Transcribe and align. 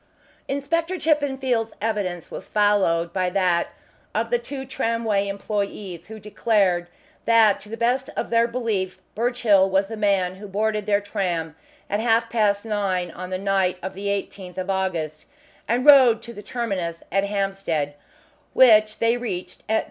Inspector 0.47 0.95
Chippenfield's 0.97 1.73
evidence 1.79 2.31
was 2.31 2.47
followed 2.47 3.13
by 3.13 3.29
that 3.29 3.67
of 4.15 4.31
the 4.31 4.39
two 4.39 4.65
tramway 4.65 5.27
employees, 5.27 6.07
who 6.07 6.17
declared 6.19 6.87
that 7.25 7.61
to 7.61 7.69
the 7.69 7.77
best 7.77 8.09
of 8.17 8.31
their 8.31 8.47
belief 8.47 8.97
Birchill 9.13 9.69
was 9.69 9.89
the 9.89 9.95
man 9.95 10.37
who 10.37 10.47
boarded 10.47 10.87
their 10.87 11.01
tram 11.01 11.55
at 11.87 11.99
half 11.99 12.31
past 12.31 12.65
nine 12.65 13.11
on 13.11 13.29
the 13.29 13.37
night 13.37 13.77
of 13.83 13.93
the 13.93 14.07
18th 14.07 14.57
of 14.57 14.71
August, 14.71 15.27
and 15.67 15.85
rode 15.85 16.23
to 16.23 16.33
the 16.33 16.41
terminus 16.41 17.03
at 17.11 17.25
Hampstead, 17.25 17.93
which 18.53 18.97
they 18.97 19.17
reached 19.17 19.61
at 19.69 19.75
10. 19.75 19.79